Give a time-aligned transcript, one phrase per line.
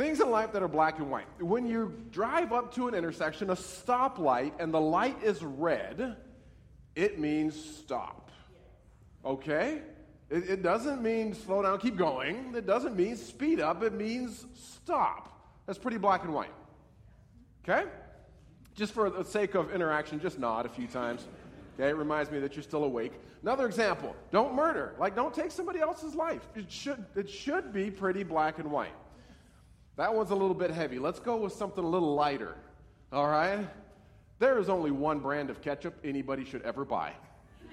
[0.00, 1.26] Things in life that are black and white.
[1.42, 6.16] When you drive up to an intersection, a stoplight, and the light is red,
[6.96, 8.30] it means stop.
[9.26, 9.82] Okay?
[10.30, 12.54] It, it, doesn't mean slow down, keep going.
[12.56, 13.82] It doesn't mean speed up.
[13.82, 15.38] It means stop.
[15.66, 16.54] That's pretty black and white.
[17.62, 17.86] Okay?
[18.74, 21.28] Just for the sake of interaction, just nod a few times.
[21.78, 21.90] Okay?
[21.90, 23.12] It reminds me that you're still awake.
[23.42, 24.94] Another example don't murder.
[24.98, 26.48] Like, don't take somebody else's life.
[26.54, 28.94] It should, it should be pretty black and white.
[29.96, 30.98] That one's a little bit heavy.
[30.98, 32.56] Let's go with something a little lighter.
[33.12, 33.68] All right?
[34.38, 37.12] There is only one brand of ketchup anybody should ever buy.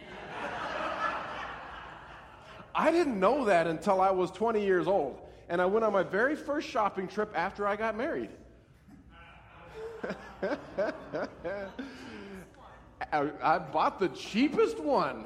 [2.75, 5.21] I didn't know that until I was 20 years old.
[5.49, 8.29] And I went on my very first shopping trip after I got married.
[13.11, 15.25] I, I bought the cheapest one.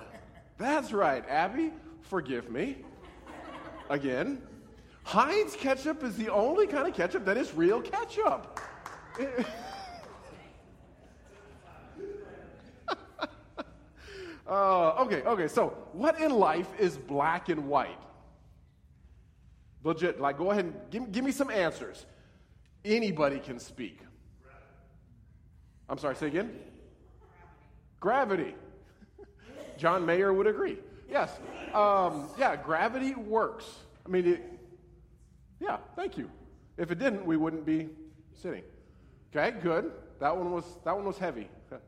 [0.57, 1.71] That's right, Abby,
[2.01, 2.77] forgive me.
[3.89, 4.43] Again.
[5.03, 8.59] Heinz ketchup is the only kind of ketchup that is real ketchup.
[14.47, 17.97] uh, okay, okay, so what in life is black and white?
[19.83, 22.05] Legit, like go ahead and give, give me some answers.
[22.85, 23.99] Anybody can speak.
[25.89, 26.57] I'm sorry, say again?
[27.99, 28.55] Gravity.
[29.77, 30.77] John Mayer would agree.
[31.09, 31.37] Yes.
[31.73, 33.65] Um, yeah, gravity works.
[34.05, 34.60] I mean, it,
[35.61, 36.29] yeah, thank you.
[36.77, 37.89] If it didn't, we wouldn't be
[38.33, 38.63] sitting.
[39.33, 39.91] Okay, good.
[40.19, 41.47] That one was that one was heavy.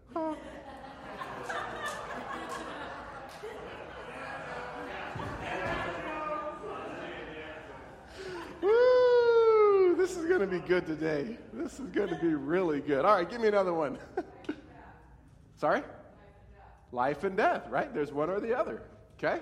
[8.61, 9.95] Woo!
[9.97, 11.37] This is going to be good today.
[11.51, 13.03] This is going to be really good.
[13.03, 13.97] All right, give me another one.
[15.57, 15.81] Sorry?
[16.91, 17.93] Life and death, right?
[17.93, 18.83] There's one or the other.
[19.17, 19.41] Okay?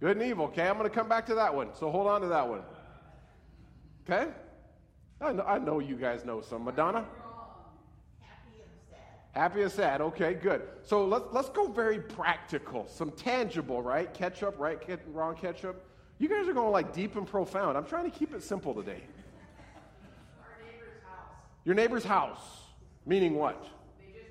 [0.00, 0.46] Good and evil.
[0.46, 1.68] Okay, I'm going to come back to that one.
[1.74, 2.62] So hold on to that one.
[4.04, 4.30] Okay?
[5.20, 6.64] I know, I know you guys know some.
[6.64, 7.06] Madonna?
[8.20, 9.40] Happy and sad.
[9.40, 10.00] Happy and sad.
[10.02, 10.62] Okay, good.
[10.82, 14.12] So let's, let's go very practical, some tangible, right?
[14.12, 14.78] Ketchup, right?
[14.78, 15.82] Ke- wrong ketchup.
[16.18, 17.78] You guys are going like deep and profound.
[17.78, 19.02] I'm trying to keep it simple today.
[20.40, 21.34] Our neighbor's house.
[21.64, 22.60] Your neighbor's house,
[23.06, 23.62] meaning what?
[23.98, 24.30] They just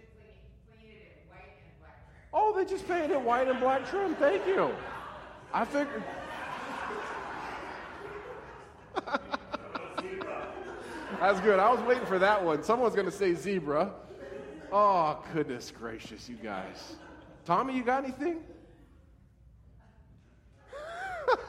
[0.79, 2.29] cleaned it white and black trim.
[2.33, 4.15] Oh, they just painted it white and black trim.
[4.15, 4.71] Thank you.
[5.55, 6.03] I figured.
[11.21, 11.59] That's good.
[11.61, 12.61] I was waiting for that one.
[12.61, 13.93] Someone's going to say zebra.
[14.69, 16.97] Oh, goodness gracious, you guys.
[17.45, 18.41] Tommy, you got anything?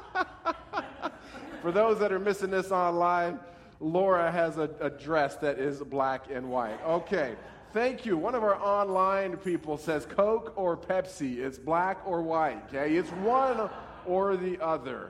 [1.64, 3.40] for those that are missing this online,
[3.80, 6.80] Laura has a, a dress that is black and white.
[6.86, 7.34] Okay.
[7.74, 8.18] Thank you.
[8.18, 11.38] One of our online people says Coke or Pepsi.
[11.38, 12.62] It's black or white.
[12.68, 13.70] Okay, it's one
[14.06, 15.10] or the other.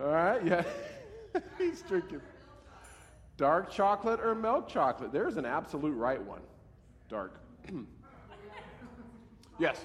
[0.00, 0.62] All right, yeah.
[1.58, 2.22] He's drinking.
[3.36, 5.12] Dark chocolate or milk chocolate?
[5.12, 6.40] There's an absolute right one.
[7.10, 7.38] Dark.
[9.58, 9.84] yes.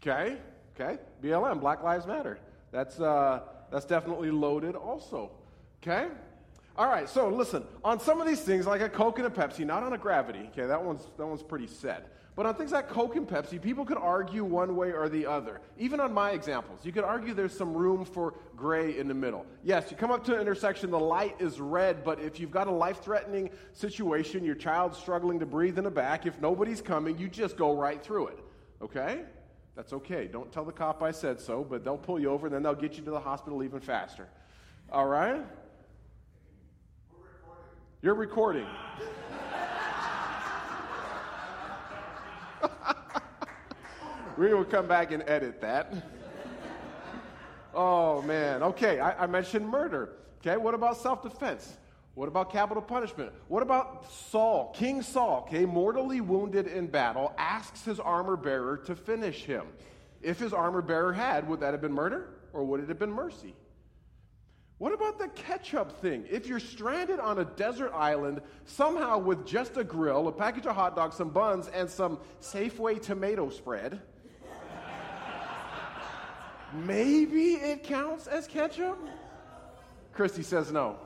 [0.00, 0.38] Okay.
[0.74, 1.00] Okay.
[1.22, 1.60] BLM.
[1.60, 2.38] Black Lives Matter.
[2.72, 4.74] That's uh, that's definitely loaded.
[4.74, 5.30] Also.
[5.80, 6.08] Okay.
[6.74, 9.66] All right, so listen, on some of these things, like a Coke and a Pepsi,
[9.66, 12.10] not on a gravity, okay, that one's, that one's pretty set.
[12.34, 15.60] But on things like Coke and Pepsi, people could argue one way or the other.
[15.76, 19.44] Even on my examples, you could argue there's some room for gray in the middle.
[19.62, 22.68] Yes, you come up to an intersection, the light is red, but if you've got
[22.68, 27.18] a life threatening situation, your child's struggling to breathe in the back, if nobody's coming,
[27.18, 28.38] you just go right through it,
[28.80, 29.24] okay?
[29.76, 30.26] That's okay.
[30.26, 32.74] Don't tell the cop I said so, but they'll pull you over and then they'll
[32.74, 34.26] get you to the hospital even faster.
[34.90, 35.44] All right?
[38.04, 38.66] You're recording.
[44.36, 45.94] we will come back and edit that.
[47.72, 48.64] Oh, man.
[48.64, 50.14] Okay, I, I mentioned murder.
[50.40, 51.76] Okay, what about self defense?
[52.16, 53.30] What about capital punishment?
[53.46, 58.96] What about Saul, King Saul, okay, mortally wounded in battle, asks his armor bearer to
[58.96, 59.66] finish him?
[60.22, 63.12] If his armor bearer had, would that have been murder or would it have been
[63.12, 63.54] mercy?
[64.82, 66.24] What about the ketchup thing?
[66.28, 70.74] If you're stranded on a desert island, somehow with just a grill, a package of
[70.74, 74.00] hot dogs, some buns, and some Safeway tomato spread,
[76.74, 78.98] maybe it counts as ketchup?
[80.12, 80.96] Christy says no.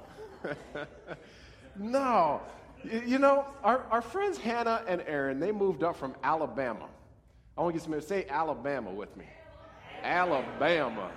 [1.78, 2.40] no.
[2.82, 6.88] You know, our, our friends Hannah and Aaron, they moved up from Alabama.
[7.58, 9.26] I want to get to say Alabama with me.
[10.02, 11.10] Alabama.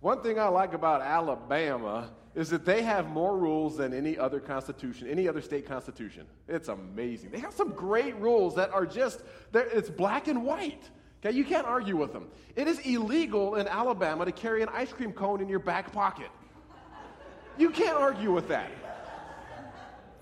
[0.00, 4.38] One thing I like about Alabama is that they have more rules than any other
[4.38, 6.24] constitution, any other state constitution.
[6.46, 7.30] It's amazing.
[7.30, 9.22] They have some great rules that are just,
[9.52, 10.88] it's black and white.
[11.20, 12.28] Okay, you can't argue with them.
[12.54, 16.30] It is illegal in Alabama to carry an ice cream cone in your back pocket.
[17.56, 18.70] You can't argue with that.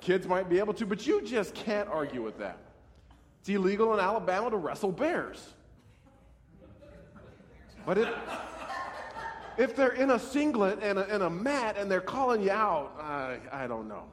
[0.00, 2.58] Kids might be able to, but you just can't argue with that.
[3.40, 5.52] It's illegal in Alabama to wrestle bears.
[7.84, 8.08] But it,
[9.58, 12.96] if they're in a singlet and a, and a mat and they're calling you out,
[13.00, 14.04] I, I don't know.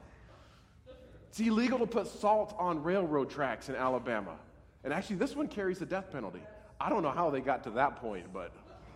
[1.28, 4.36] It's illegal to put salt on railroad tracks in Alabama.
[4.84, 6.42] And actually, this one carries the death penalty.
[6.80, 8.52] I don't know how they got to that point, but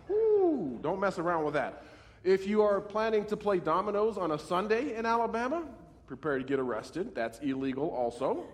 [0.07, 1.83] whoo, don't mess around with that.
[2.23, 5.63] If you are planning to play dominoes on a Sunday in Alabama,
[6.07, 7.15] prepare to get arrested.
[7.15, 8.45] That's illegal also.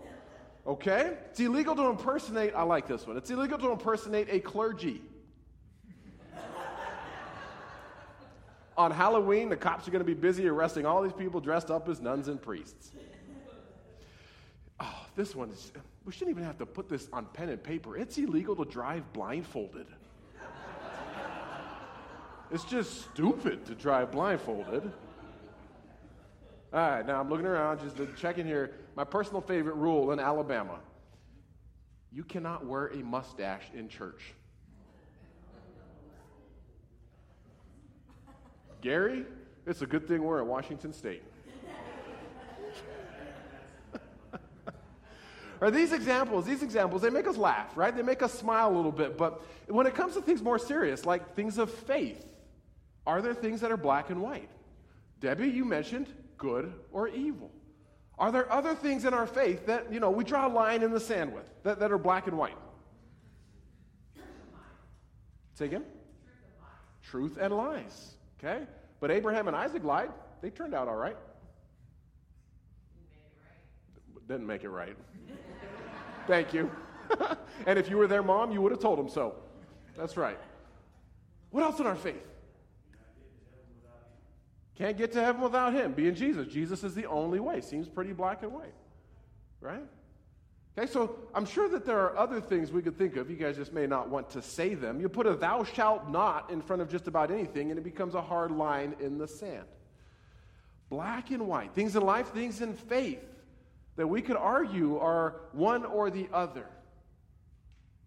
[0.68, 1.18] Okay?
[1.30, 3.18] It's illegal to impersonate, I like this one.
[3.18, 5.02] It's illegal to impersonate a clergy.
[8.78, 11.88] On Halloween, the cops are going to be busy arresting all these people dressed up
[11.90, 12.92] as nuns and priests.
[14.80, 15.72] Oh, this one is,
[16.04, 17.96] we shouldn't even have to put this on pen and paper.
[17.96, 19.88] It's illegal to drive blindfolded.
[22.52, 24.92] it's just stupid to drive blindfolded.
[26.74, 28.76] All right, now I'm looking around, just checking here.
[28.96, 30.80] My personal favorite rule in Alabama
[32.16, 34.34] you cannot wear a mustache in church.
[38.86, 39.26] Gary,
[39.66, 41.24] it's a good thing we're at Washington State.
[45.62, 47.96] Are these examples, these examples, they make us laugh, right?
[47.96, 49.18] They make us smile a little bit.
[49.18, 52.24] But when it comes to things more serious, like things of faith,
[53.08, 54.52] are there things that are black and white?
[55.20, 57.50] Debbie, you mentioned good or evil.
[58.20, 60.92] Are there other things in our faith that, you know, we draw a line in
[60.92, 62.58] the sand with that, that are black and white?
[65.56, 65.86] Say again?
[67.02, 68.15] Truth and lies.
[68.40, 68.64] Okay?
[69.00, 70.12] But Abraham and Isaac lied.
[70.42, 71.18] They turned out all right.
[74.28, 74.96] Didn't make it right.
[76.28, 76.72] Thank you.
[77.68, 79.36] and if you were their mom, you would have told them so.
[79.96, 80.40] That's right.
[81.52, 82.24] What else in our faith?
[84.76, 86.48] Can't get to heaven without him, being Jesus.
[86.48, 87.62] Jesus is the only way.
[87.62, 88.74] Seems pretty black and white,
[89.62, 89.86] right?
[90.78, 93.30] Okay, so I'm sure that there are other things we could think of.
[93.30, 95.00] You guys just may not want to say them.
[95.00, 98.14] You put a thou shalt not in front of just about anything, and it becomes
[98.14, 99.66] a hard line in the sand.
[100.90, 101.74] Black and white.
[101.74, 103.24] Things in life, things in faith
[103.96, 106.66] that we could argue are one or the other.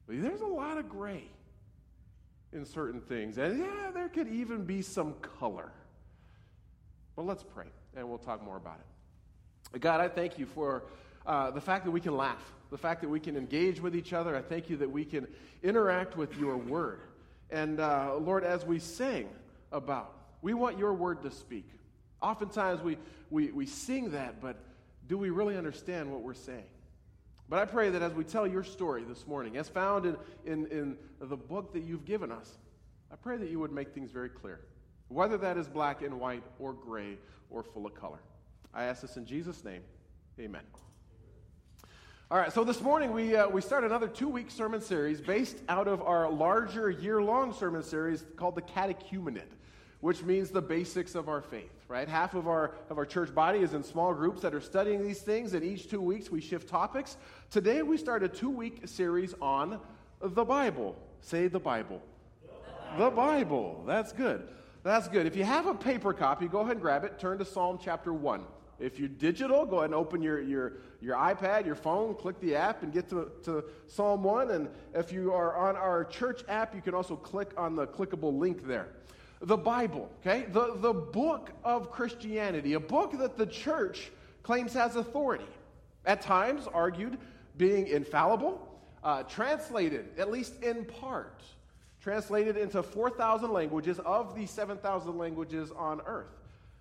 [0.06, 1.24] But there's a lot of gray
[2.52, 3.38] in certain things.
[3.38, 5.72] And yeah, there could even be some color.
[7.16, 7.66] But let's pray,
[7.96, 8.78] and we'll talk more about
[9.72, 9.80] it.
[9.80, 10.84] God, I thank you for
[11.26, 14.12] uh, the fact that we can laugh, the fact that we can engage with each
[14.12, 14.36] other.
[14.36, 15.26] I thank you that we can
[15.62, 17.00] interact with your word.
[17.50, 19.28] And uh, Lord, as we sing
[19.72, 20.12] about,
[20.42, 21.68] we want your word to speak.
[22.20, 22.98] Oftentimes we,
[23.30, 24.56] we, we sing that, but
[25.06, 26.66] do we really understand what we're saying?
[27.48, 30.66] But I pray that as we tell your story this morning, as found in, in,
[30.66, 32.58] in the book that you've given us,
[33.10, 34.60] I pray that you would make things very clear
[35.08, 37.16] whether that is black and white or gray
[37.50, 38.20] or full of color.
[38.74, 39.82] I ask this in Jesus' name.
[40.38, 40.62] Amen.
[42.30, 45.56] All right, so this morning we, uh, we start another two week sermon series based
[45.66, 49.48] out of our larger year long sermon series called the Catechumenate,
[50.02, 52.06] which means the basics of our faith, right?
[52.06, 55.22] Half of our, of our church body is in small groups that are studying these
[55.22, 57.16] things, and each two weeks we shift topics.
[57.50, 59.80] Today we start a two week series on
[60.20, 60.96] the Bible.
[61.22, 62.02] Say the Bible.
[62.98, 63.84] The Bible.
[63.86, 64.46] That's good.
[64.82, 65.24] That's good.
[65.24, 67.18] If you have a paper copy, go ahead and grab it.
[67.18, 68.44] Turn to Psalm chapter 1.
[68.78, 72.54] If you're digital, go ahead and open your, your, your iPad, your phone, click the
[72.54, 74.50] app, and get to, to Psalm 1.
[74.50, 78.36] And if you are on our church app, you can also click on the clickable
[78.38, 78.88] link there.
[79.40, 80.46] The Bible, okay?
[80.50, 84.10] The, the book of Christianity, a book that the church
[84.42, 85.46] claims has authority.
[86.04, 87.18] At times, argued
[87.56, 88.66] being infallible,
[89.02, 91.42] uh, translated, at least in part
[92.00, 96.30] translated into 4,000 languages of the 7,000 languages on earth.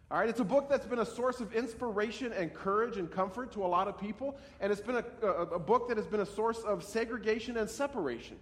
[0.10, 3.52] All right, it's a book that's been a source of inspiration and courage and comfort
[3.54, 6.22] to a lot of people, and it's been a, a, a book that has been
[6.22, 8.38] a source of segregation and separation.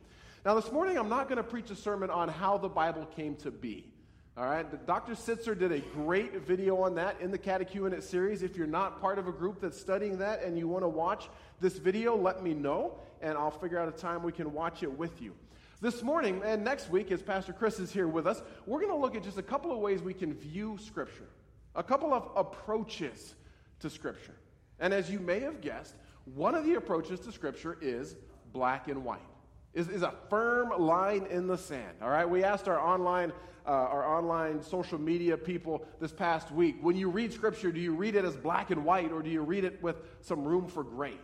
[0.46, 3.36] Now, this morning, I'm not going to preach a sermon on how the Bible came
[3.38, 3.92] to be.
[4.38, 5.14] All right, Dr.
[5.14, 8.44] Sitzer did a great video on that in the Catechumenate series.
[8.44, 11.30] If you're not part of a group that's studying that and you want to watch
[11.62, 14.92] this video, let me know, and I'll figure out a time we can watch it
[14.92, 15.34] with you.
[15.82, 18.98] This morning and next week, as Pastor Chris is here with us, we're going to
[18.98, 21.30] look at just a couple of ways we can view Scripture,
[21.76, 23.36] a couple of approaches
[23.80, 24.36] to Scripture.
[24.80, 25.96] And as you may have guessed,
[26.34, 28.16] one of the approaches to Scripture is
[28.54, 29.20] black and white,
[29.74, 31.98] is, is a firm line in the sand.
[32.02, 33.32] All right, we asked our online.
[33.68, 36.76] Uh, our online social media people this past week.
[36.82, 39.42] When you read scripture, do you read it as black and white or do you
[39.42, 41.18] read it with some room for gray?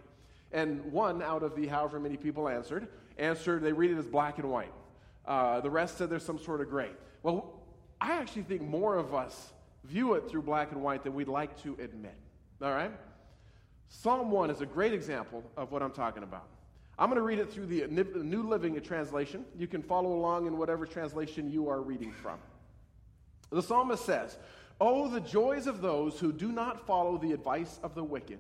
[0.52, 2.88] And one out of the however many people answered
[3.20, 4.74] answered they read it as black and white.
[5.26, 6.90] Uh, the rest said there's some sort of gray.
[7.22, 7.62] Well,
[8.00, 11.62] I actually think more of us view it through black and white than we'd like
[11.64, 12.16] to admit.
[12.62, 12.92] All right?
[13.90, 16.48] Psalm 1 is a great example of what I'm talking about.
[16.98, 19.44] I'm going to read it through the New Living Translation.
[19.58, 22.38] You can follow along in whatever translation you are reading from.
[23.52, 24.38] The psalmist says,
[24.80, 28.40] Oh, the joys of those who do not follow the advice of the wicked,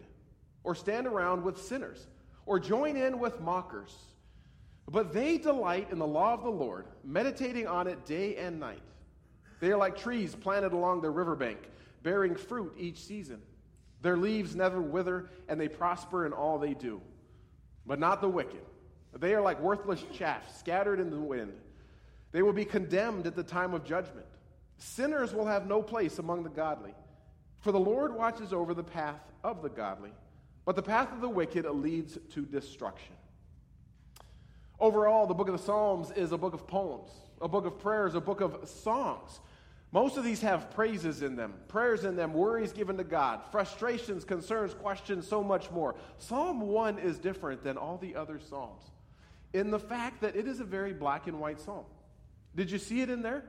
[0.63, 2.07] or stand around with sinners,
[2.45, 3.95] or join in with mockers.
[4.89, 8.81] But they delight in the law of the Lord, meditating on it day and night.
[9.61, 11.59] They are like trees planted along the riverbank,
[12.03, 13.41] bearing fruit each season.
[14.01, 16.99] Their leaves never wither, and they prosper in all they do.
[17.85, 18.63] But not the wicked.
[19.17, 21.53] They are like worthless chaff scattered in the wind.
[22.31, 24.25] They will be condemned at the time of judgment.
[24.77, 26.95] Sinners will have no place among the godly.
[27.59, 30.11] For the Lord watches over the path of the godly,
[30.65, 33.13] but the path of the wicked leads to destruction.
[34.79, 38.15] Overall, the book of the Psalms is a book of poems, a book of prayers,
[38.15, 39.39] a book of songs.
[39.93, 44.23] Most of these have praises in them, prayers in them, worries given to God, frustrations,
[44.23, 45.95] concerns, questions, so much more.
[46.17, 48.83] Psalm 1 is different than all the other Psalms
[49.53, 51.85] in the fact that it is a very black and white psalm.
[52.55, 53.43] Did you see it in there?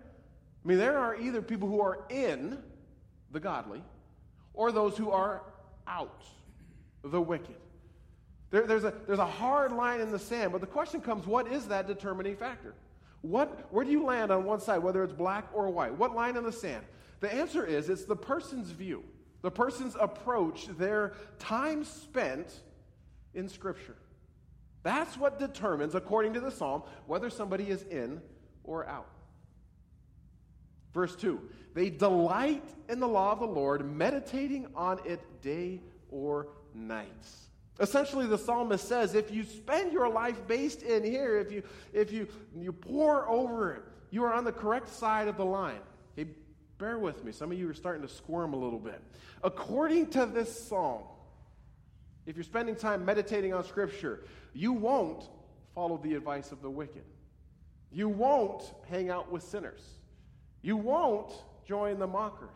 [0.64, 2.58] I mean, there are either people who are in
[3.30, 3.82] the godly
[4.54, 5.42] or those who are
[5.87, 6.25] out,
[7.02, 7.56] the wicked.
[8.50, 11.46] There, there's, a, there's a hard line in the sand, but the question comes what
[11.46, 12.75] is that determining factor?
[13.23, 15.97] What, where do you land on one side, whether it's black or white?
[15.97, 16.85] What line in the sand?
[17.21, 19.05] The answer is it's the person's view,
[19.43, 22.52] the person's approach, their time spent
[23.33, 23.97] in Scripture.
[24.83, 28.21] That's what determines, according to the psalm, whether somebody is in
[28.64, 29.09] or out.
[30.93, 31.41] Verse 2
[31.75, 37.26] They delight in the law of the Lord, meditating on it day or night.
[37.81, 41.62] Essentially, the psalmist says if you spend your life based in here, if you,
[41.93, 45.81] if you, you pour over it, you are on the correct side of the line.
[46.14, 46.26] Hey,
[46.79, 47.33] bear with me.
[47.33, 49.00] Some of you are starting to squirm a little bit.
[49.43, 51.02] According to this psalm,
[52.26, 55.29] if you're spending time meditating on Scripture, you won't
[55.75, 57.05] follow the advice of the wicked.
[57.91, 59.83] You won't hang out with sinners.
[60.61, 61.33] You won't
[61.67, 62.49] join the mockers.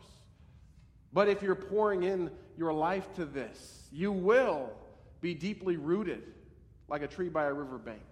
[1.13, 4.71] But if you're pouring in your life to this, you will
[5.21, 6.23] be deeply rooted
[6.89, 8.03] like a tree by a riverbank.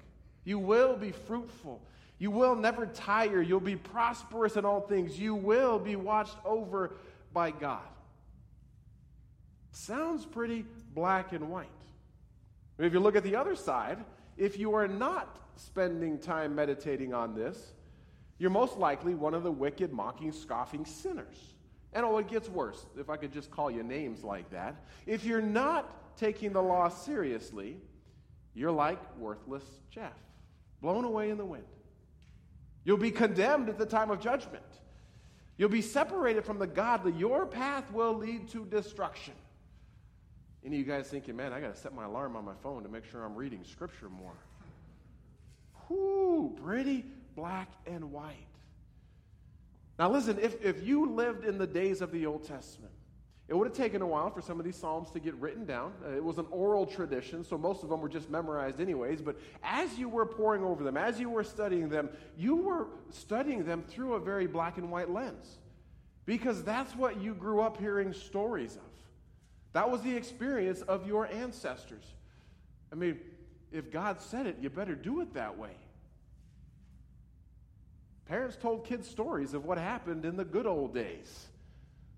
[0.44, 1.80] You will be fruitful.
[2.18, 3.42] You will never tire.
[3.42, 5.18] You'll be prosperous in all things.
[5.18, 6.94] You will be watched over
[7.32, 7.82] by God.
[9.72, 11.68] Sounds pretty black and white.
[12.78, 13.98] If you look at the other side,
[14.36, 17.72] if you are not spending time meditating on this,
[18.38, 21.53] you're most likely one of the wicked, mocking, scoffing sinners.
[21.94, 24.74] And oh, it gets worse, if I could just call you names like that.
[25.06, 27.76] If you're not taking the law seriously,
[28.52, 30.12] you're like worthless chaff,
[30.82, 31.64] blown away in the wind.
[32.84, 34.64] You'll be condemned at the time of judgment.
[35.56, 37.12] You'll be separated from the godly.
[37.12, 39.34] Your path will lead to destruction.
[40.64, 42.82] Any of you guys thinking, man, I got to set my alarm on my phone
[42.82, 44.32] to make sure I'm reading Scripture more?
[45.88, 47.04] Whoo, pretty
[47.36, 48.46] black and white.
[49.98, 52.92] Now, listen, if, if you lived in the days of the Old Testament,
[53.46, 55.92] it would have taken a while for some of these Psalms to get written down.
[56.04, 59.20] Uh, it was an oral tradition, so most of them were just memorized, anyways.
[59.20, 62.08] But as you were poring over them, as you were studying them,
[62.38, 65.58] you were studying them through a very black and white lens.
[66.24, 68.82] Because that's what you grew up hearing stories of.
[69.74, 72.04] That was the experience of your ancestors.
[72.90, 73.20] I mean,
[73.70, 75.76] if God said it, you better do it that way.
[78.26, 81.46] Parents told kids stories of what happened in the good old days.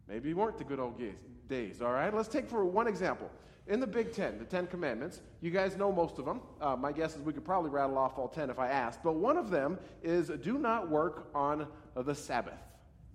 [0.08, 1.00] Maybe weren't the good old
[1.48, 2.14] days, all right?
[2.14, 3.30] Let's take for one example.
[3.66, 6.40] In the Big Ten, the Ten Commandments, you guys know most of them.
[6.60, 9.02] Uh, my guess is we could probably rattle off all ten if I asked.
[9.02, 12.60] But one of them is do not work on the Sabbath,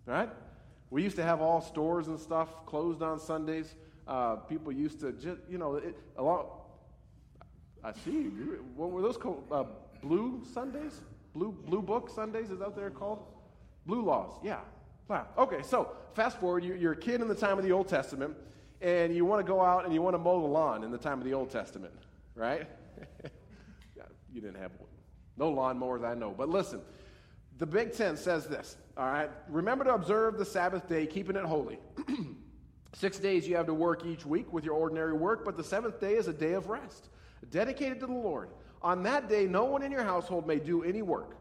[0.05, 0.29] right?
[0.89, 3.74] We used to have all stores and stuff closed on Sundays.
[4.05, 6.48] Uh, people used to just, you know, it, a lot.
[7.81, 8.24] I see.
[8.75, 9.45] What were those called?
[9.50, 9.63] Uh,
[10.01, 11.00] blue Sundays?
[11.33, 12.50] Blue, blue Book Sundays?
[12.51, 13.23] Is that what they're called?
[13.85, 14.59] Blue laws, yeah.
[15.07, 15.27] Wow.
[15.38, 18.35] Okay, so fast forward, you're a kid in the time of the Old Testament,
[18.81, 20.97] and you want to go out and you want to mow the lawn in the
[20.97, 21.93] time of the Old Testament,
[22.35, 22.67] right?
[24.33, 24.71] you didn't have
[25.38, 26.33] no lawnmowers, I know.
[26.38, 26.81] But listen,
[27.57, 29.29] the Big Ten says this, all right?
[29.50, 31.79] Remember to observe the Sabbath day, keeping it holy.
[32.93, 36.00] Six days you have to work each week with your ordinary work, but the seventh
[36.00, 37.09] day is a day of rest,
[37.50, 38.50] dedicated to the Lord.
[38.83, 41.35] On that day, no one in your household may do any work.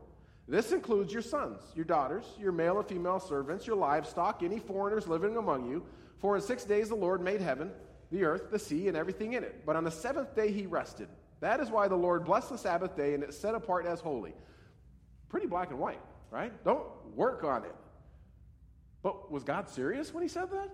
[0.47, 5.07] This includes your sons, your daughters, your male and female servants, your livestock, any foreigners
[5.07, 5.85] living among you.
[6.19, 7.71] For in six days the Lord made heaven,
[8.11, 9.65] the earth, the sea, and everything in it.
[9.65, 11.09] But on the seventh day he rested.
[11.39, 14.35] That is why the Lord blessed the Sabbath day and it's set apart as holy.
[15.29, 16.53] Pretty black and white, right?
[16.65, 17.75] Don't work on it.
[19.03, 20.69] But was God serious when he said that?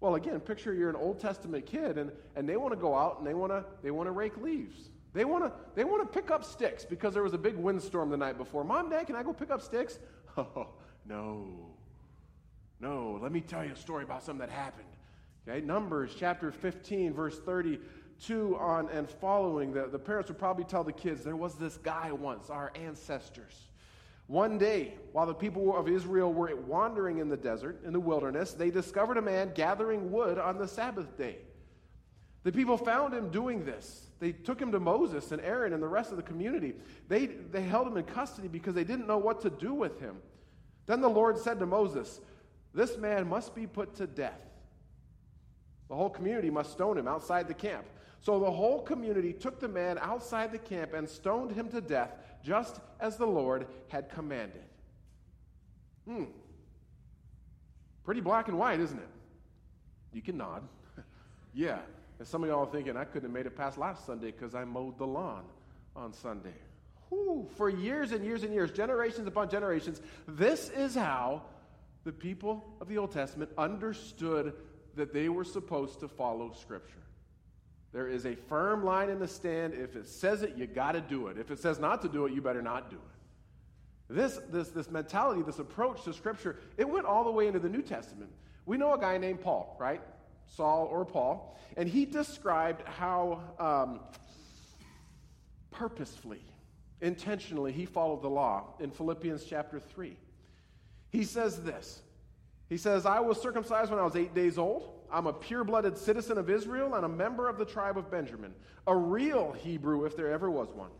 [0.00, 3.18] Well, again, picture you're an Old Testament kid and, and they want to go out
[3.18, 4.90] and they want to they want to rake leaves.
[5.12, 8.10] They want to they want to pick up sticks because there was a big windstorm
[8.10, 8.64] the night before.
[8.64, 9.98] Mom, Dad, can I go pick up sticks?
[10.36, 10.68] Oh,
[11.04, 11.48] no.
[12.78, 14.86] No, let me tell you a story about something that happened.
[15.48, 19.72] Okay, Numbers chapter 15, verse 32 on and following.
[19.72, 23.68] The, the parents would probably tell the kids there was this guy once, our ancestors.
[24.28, 28.52] One day, while the people of Israel were wandering in the desert, in the wilderness,
[28.52, 31.38] they discovered a man gathering wood on the Sabbath day.
[32.44, 34.07] The people found him doing this.
[34.20, 36.74] They took him to Moses and Aaron and the rest of the community.
[37.08, 40.16] They, they held him in custody because they didn't know what to do with him.
[40.86, 42.20] Then the Lord said to Moses,
[42.74, 44.40] This man must be put to death.
[45.88, 47.84] The whole community must stone him outside the camp.
[48.20, 52.10] So the whole community took the man outside the camp and stoned him to death
[52.42, 54.64] just as the Lord had commanded.
[56.06, 56.24] Hmm.
[58.04, 59.08] Pretty black and white, isn't it?
[60.12, 60.66] You can nod.
[61.54, 61.80] yeah.
[62.18, 64.54] And some of y'all are thinking, I couldn't have made it past last Sunday because
[64.54, 65.44] I mowed the lawn
[65.94, 66.54] on Sunday.
[67.08, 67.48] Whew.
[67.56, 71.42] For years and years and years, generations upon generations, this is how
[72.04, 74.54] the people of the Old Testament understood
[74.96, 76.94] that they were supposed to follow Scripture.
[77.92, 79.74] There is a firm line in the stand.
[79.74, 81.38] If it says it, you got to do it.
[81.38, 84.14] If it says not to do it, you better not do it.
[84.14, 87.68] This, this, this mentality, this approach to Scripture, it went all the way into the
[87.68, 88.30] New Testament.
[88.66, 90.02] We know a guy named Paul, right?
[90.54, 91.56] Saul or Paul.
[91.76, 94.00] And he described how um,
[95.70, 96.42] purposefully,
[97.00, 100.16] intentionally, he followed the law in Philippians chapter 3.
[101.10, 102.02] He says this
[102.68, 104.94] He says, I was circumcised when I was eight days old.
[105.10, 108.54] I'm a pure blooded citizen of Israel and a member of the tribe of Benjamin,
[108.86, 110.90] a real Hebrew if there ever was one.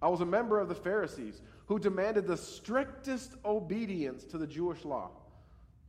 [0.00, 4.84] I was a member of the Pharisees who demanded the strictest obedience to the Jewish
[4.84, 5.10] law.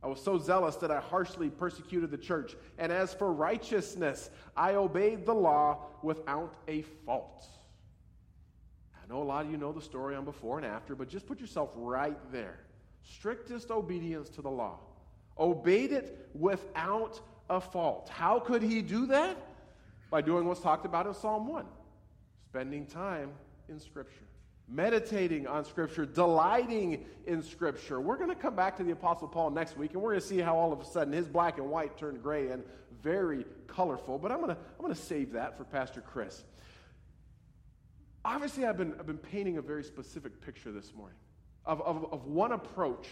[0.02, 2.56] I was so zealous that I harshly persecuted the church.
[2.78, 7.46] And as for righteousness, I obeyed the law without a fault.
[8.94, 11.26] I know a lot of you know the story on before and after, but just
[11.26, 12.60] put yourself right there.
[13.02, 14.78] Strictest obedience to the law.
[15.38, 17.20] Obeyed it without
[17.50, 18.08] a fault.
[18.08, 19.36] How could he do that?
[20.10, 21.66] By doing what's talked about in Psalm 1
[22.50, 23.30] spending time
[23.68, 24.24] in Scripture,
[24.70, 28.00] meditating on Scripture, delighting in Scripture.
[28.00, 30.26] We're going to come back to the Apostle Paul next week, and we're going to
[30.26, 32.62] see how all of a sudden his black and white turned gray and
[33.02, 34.18] very colorful.
[34.18, 36.44] But I'm going to, I'm going to save that for Pastor Chris.
[38.24, 41.18] Obviously, I've been, I've been painting a very specific picture this morning
[41.64, 43.08] of, of, of one approach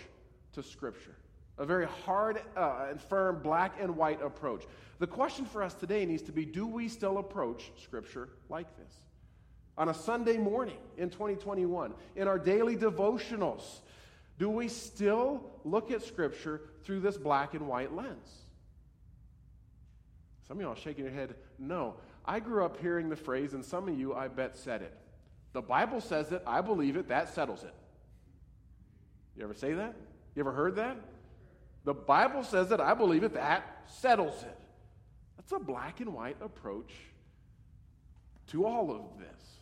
[0.52, 1.16] to Scripture
[1.58, 4.64] a very hard uh, and firm black and white approach.
[4.98, 8.94] The question for us today needs to be do we still approach Scripture like this?
[9.78, 13.62] On a Sunday morning in 2021, in our daily devotionals,
[14.36, 18.28] do we still look at Scripture through this black and white lens?
[20.48, 21.94] Some of y'all shaking your head, no.
[22.24, 24.92] I grew up hearing the phrase, and some of you, I bet, said it.
[25.52, 27.74] The Bible says it, I believe it, that settles it.
[29.36, 29.94] You ever say that?
[30.34, 30.96] You ever heard that?
[31.84, 34.58] The Bible says it, I believe it, that settles it.
[35.36, 36.92] That's a black and white approach
[38.48, 39.57] to all of this.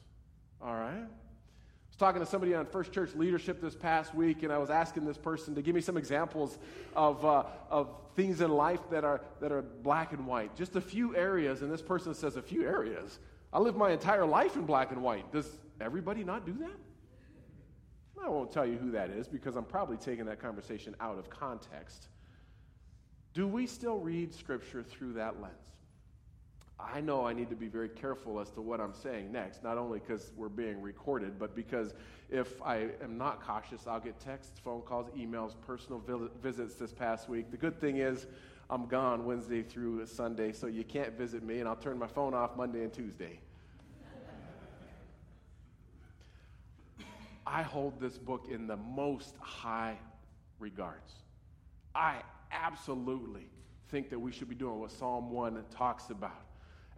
[0.61, 1.05] All right?
[1.05, 4.71] I was talking to somebody on First Church leadership this past week, and I was
[4.71, 6.59] asking this person to give me some examples
[6.95, 10.55] of, uh, of things in life that are, that are black and white.
[10.57, 13.19] Just a few areas, and this person says, A few areas.
[13.53, 15.33] I live my entire life in black and white.
[15.33, 15.49] Does
[15.81, 16.77] everybody not do that?
[18.23, 21.31] I won't tell you who that is because I'm probably taking that conversation out of
[21.31, 22.09] context.
[23.35, 25.55] Do we still read Scripture through that lens?
[26.78, 29.78] I know I need to be very careful as to what I'm saying next, not
[29.78, 31.94] only because we're being recorded, but because
[32.28, 36.02] if I am not cautious, I'll get texts, phone calls, emails, personal
[36.42, 37.50] visits this past week.
[37.50, 38.26] The good thing is,
[38.68, 42.34] I'm gone Wednesday through Sunday, so you can't visit me, and I'll turn my phone
[42.34, 43.40] off Monday and Tuesday.
[47.46, 49.96] I hold this book in the most high
[50.58, 51.12] regards.
[51.94, 53.46] I absolutely
[53.88, 56.42] think that we should be doing what Psalm 1 talks about.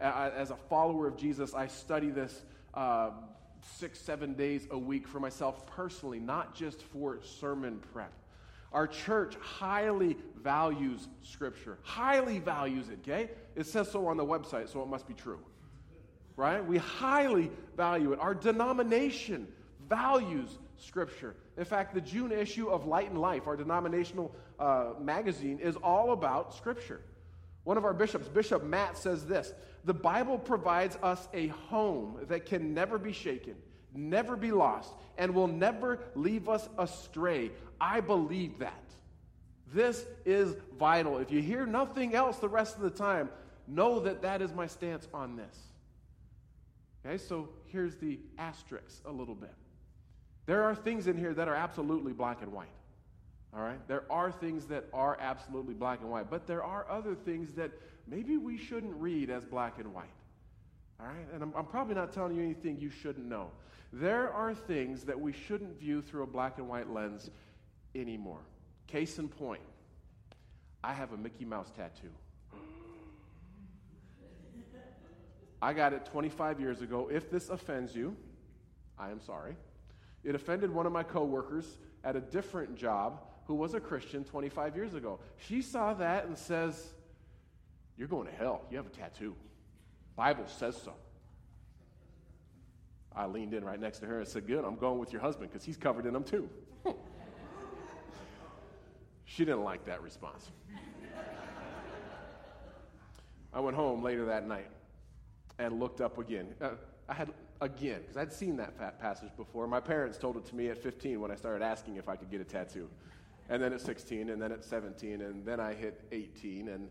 [0.01, 2.43] As a follower of Jesus, I study this
[2.75, 3.11] uh,
[3.79, 8.13] six, seven days a week for myself personally, not just for sermon prep.
[8.73, 13.31] Our church highly values Scripture, highly values it, okay?
[13.57, 15.41] It says so on the website, so it must be true.
[16.37, 16.65] Right?
[16.65, 18.21] We highly value it.
[18.21, 19.49] Our denomination
[19.89, 21.35] values Scripture.
[21.57, 26.13] In fact, the June issue of Light and Life, our denominational uh, magazine, is all
[26.13, 27.01] about Scripture.
[27.69, 29.53] One of our bishops, Bishop Matt, says this
[29.85, 33.57] The Bible provides us a home that can never be shaken,
[33.95, 37.51] never be lost, and will never leave us astray.
[37.79, 38.83] I believe that.
[39.71, 41.19] This is vital.
[41.19, 43.29] If you hear nothing else the rest of the time,
[43.67, 45.59] know that that is my stance on this.
[47.05, 49.53] Okay, so here's the asterisk a little bit.
[50.47, 52.78] There are things in here that are absolutely black and white.
[53.55, 53.87] All right?
[53.89, 57.71] There are things that are absolutely black and white, but there are other things that
[58.07, 60.07] maybe we shouldn't read as black and white.
[61.01, 61.27] All right?
[61.33, 63.51] And I'm, I'm, probably not telling you anything you shouldn't know.
[63.93, 67.31] There are things that we shouldn't view through a black and white lens
[67.95, 68.41] anymore.
[68.87, 69.63] Case in point,
[70.85, 72.11] I have a Mickey Mouse tattoo.
[75.61, 77.09] I got it 25 years ago.
[77.11, 78.15] If this offends you,
[78.99, 79.57] I am sorry.
[80.23, 84.77] It offended one of my coworkers at a different job who was a Christian 25
[84.77, 85.19] years ago.
[85.49, 86.93] She saw that and says,
[87.97, 88.61] You're going to hell.
[88.71, 89.35] You have a tattoo.
[90.15, 90.93] Bible says so.
[93.17, 95.51] I leaned in right next to her and said, Good, I'm going with your husband
[95.51, 96.49] because he's covered in them too.
[99.25, 100.51] she didn't like that response.
[103.55, 104.69] I went home later that night
[105.59, 106.49] and looked up again.
[106.61, 106.73] Uh,
[107.09, 107.33] I had
[107.63, 109.67] again because I'd seen that passage before.
[109.67, 112.31] My parents told it to me at 15 when I started asking if I could
[112.31, 112.91] get a tattoo
[113.49, 116.69] and then at 16, and then at 17, and then I hit 18.
[116.69, 116.89] And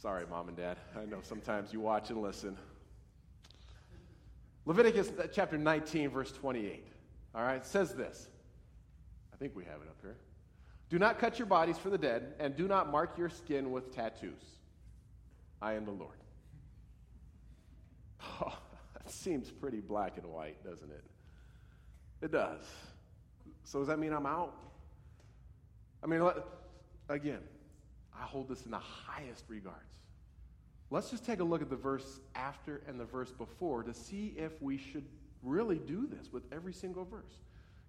[0.00, 2.56] sorry, mom and dad, I know sometimes you watch and listen.
[4.66, 6.86] Leviticus uh, chapter 19, verse 28.
[7.34, 8.28] All right, says this.
[9.32, 10.16] I think we have it up here.
[10.88, 13.94] Do not cut your bodies for the dead, and do not mark your skin with
[13.94, 14.42] tattoos.
[15.60, 16.16] I am the Lord.
[18.40, 18.56] Oh,
[18.94, 21.04] that seems pretty black and white, doesn't it?
[22.22, 22.62] It does.
[23.64, 24.54] So does that mean I'm out?
[26.04, 26.22] I mean,
[27.08, 27.40] again,
[28.14, 29.78] I hold this in the highest regards.
[30.90, 34.34] Let's just take a look at the verse after and the verse before to see
[34.36, 35.06] if we should
[35.42, 37.32] really do this with every single verse.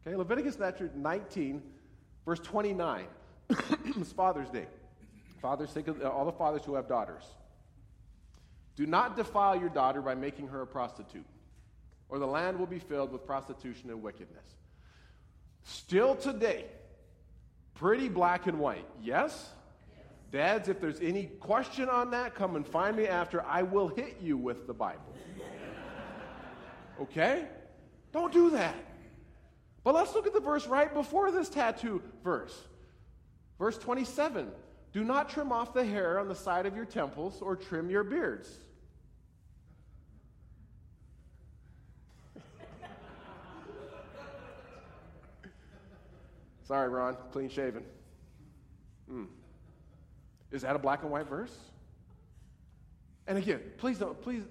[0.07, 0.57] Okay, Leviticus
[0.95, 1.61] 19,
[2.25, 3.05] verse 29.
[3.49, 4.65] it's Father's Day.
[5.41, 7.23] Fathers, think of all the fathers who have daughters.
[8.75, 11.25] Do not defile your daughter by making her a prostitute,
[12.09, 14.55] or the land will be filled with prostitution and wickedness.
[15.63, 16.65] Still today,
[17.75, 18.87] Pretty black and white.
[19.01, 19.51] Yes?
[20.31, 23.43] Dads, if there's any question on that, come and find me after.
[23.45, 25.13] I will hit you with the Bible.
[26.97, 27.45] Okay?
[28.13, 28.73] Don't do that.
[29.83, 32.57] But let's look at the verse right before this tattoo verse.
[33.59, 34.49] Verse 27
[34.93, 38.05] Do not trim off the hair on the side of your temples or trim your
[38.05, 38.49] beards.
[46.67, 47.83] Sorry, Ron, clean shaven.
[49.07, 49.25] Hmm.
[50.51, 51.55] Is that a black and white verse?
[53.27, 54.43] And again, please don't, please,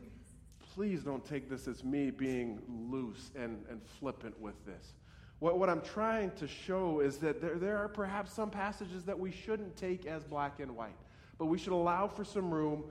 [0.74, 4.94] please don't take this as me being loose and, and flippant with this.
[5.40, 9.18] What, what I'm trying to show is that there, there are perhaps some passages that
[9.18, 10.96] we shouldn't take as black and white,
[11.38, 12.84] but we should allow for some room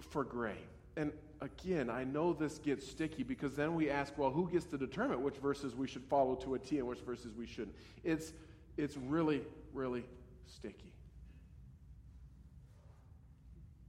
[0.00, 0.58] for gray.
[0.96, 4.78] And again, I know this gets sticky because then we ask, well, who gets to
[4.78, 7.76] determine which verses we should follow to a T and which verses we shouldn't?
[8.04, 8.32] It's
[8.78, 9.42] it's really,
[9.74, 10.04] really
[10.46, 10.92] sticky.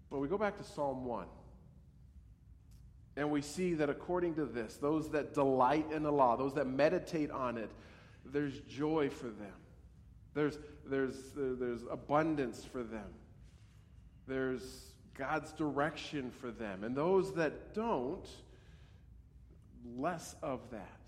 [0.10, 1.28] But we go back to Psalm 1.
[3.16, 6.66] And we see that according to this, those that delight in the law, those that
[6.66, 7.70] meditate on it,
[8.26, 9.54] there's joy for them.
[10.34, 13.08] There's, there's, there's abundance for them.
[14.28, 16.84] There's God's direction for them.
[16.84, 18.28] And those that don't,
[19.98, 20.99] less of that.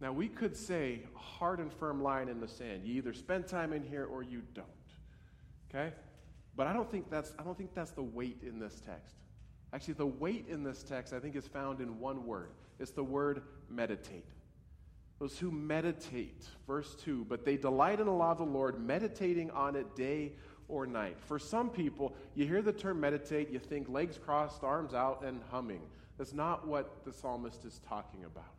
[0.00, 2.82] Now, we could say hard and firm line in the sand.
[2.84, 4.66] You either spend time in here or you don't.
[5.70, 5.92] Okay?
[6.56, 9.16] But I don't think that's, I don't think that's the weight in this text.
[9.72, 12.50] Actually, the weight in this text, I think, is found in one word.
[12.78, 14.26] It's the word meditate.
[15.18, 19.50] Those who meditate, verse 2, but they delight in the law of the Lord, meditating
[19.50, 20.32] on it day
[20.68, 21.16] or night.
[21.20, 25.40] For some people, you hear the term meditate, you think legs crossed, arms out, and
[25.50, 25.82] humming.
[26.18, 28.53] That's not what the psalmist is talking about.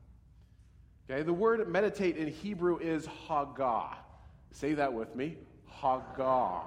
[1.10, 3.96] Okay, the word meditate in Hebrew is hagah.
[4.52, 5.38] Say that with me.
[5.82, 6.64] Hagah.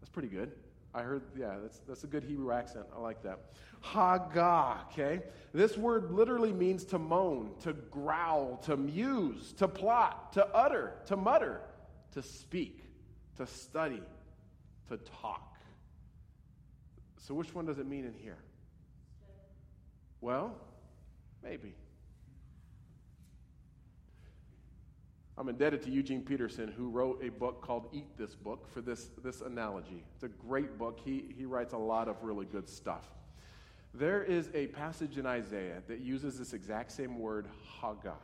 [0.00, 0.52] That's pretty good.
[0.94, 2.86] I heard, yeah, that's, that's a good Hebrew accent.
[2.96, 3.38] I like that.
[3.84, 5.22] Hagah, okay?
[5.52, 11.16] This word literally means to moan, to growl, to muse, to plot, to utter, to
[11.16, 11.60] mutter,
[12.12, 12.82] to speak,
[13.36, 14.02] to study,
[14.88, 15.58] to talk.
[17.18, 18.38] So, which one does it mean in here?
[20.20, 20.56] Well,
[21.42, 21.74] maybe.
[25.40, 29.08] I'm indebted to Eugene Peterson, who wrote a book called Eat This Book for this,
[29.24, 30.04] this analogy.
[30.14, 31.00] It's a great book.
[31.02, 33.06] He, he writes a lot of really good stuff.
[33.94, 37.46] There is a passage in Isaiah that uses this exact same word,
[37.80, 38.18] hagah.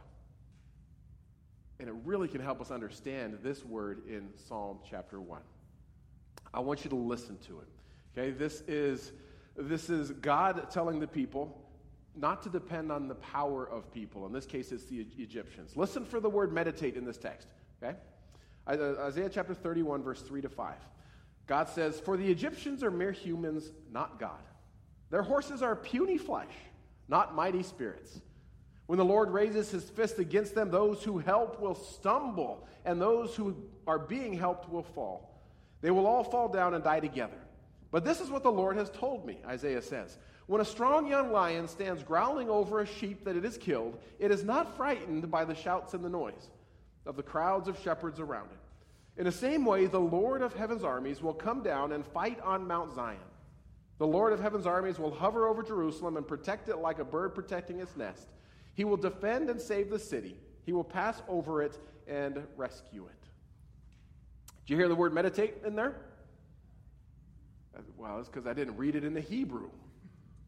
[1.81, 5.40] And it really can help us understand this word in Psalm chapter 1.
[6.52, 7.68] I want you to listen to it.
[8.12, 9.12] Okay, this is,
[9.57, 11.65] this is God telling the people
[12.16, 14.26] not to depend on the power of people.
[14.26, 15.76] In this case, it's the Egyptians.
[15.76, 17.48] Listen for the word meditate in this text.
[17.83, 17.96] Okay?
[18.66, 20.74] Uh, Isaiah chapter 31, verse 3 to 5.
[21.46, 24.42] God says, For the Egyptians are mere humans, not God.
[25.11, 26.52] Their horses are puny flesh,
[27.09, 28.20] not mighty spirits.
[28.87, 33.35] When the Lord raises his fist against them, those who help will stumble, and those
[33.35, 35.42] who are being helped will fall.
[35.81, 37.38] They will all fall down and die together.
[37.97, 40.19] But this is what the Lord has told me, Isaiah says.
[40.49, 44.31] When a strong young lion stands growling over a sheep that it has killed, it
[44.31, 46.51] is not frightened by the shouts and the noise
[47.07, 48.59] of the crowds of shepherds around it.
[49.19, 52.67] In the same way, the Lord of heaven's armies will come down and fight on
[52.67, 53.17] Mount Zion.
[53.97, 57.35] The Lord of heaven's armies will hover over Jerusalem and protect it like a bird
[57.35, 58.29] protecting its nest.
[58.75, 60.37] He will defend and save the city.
[60.67, 63.29] He will pass over it and rescue it.
[64.67, 65.97] Do you hear the word meditate in there?
[67.97, 69.71] Well, it's because I didn't read it in the Hebrew.